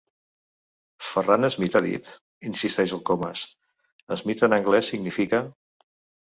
[1.09, 2.09] Ferrer Smith, ha dit?
[2.47, 3.45] —insisteix el Comas—
[4.23, 5.45] Smith en anglès significa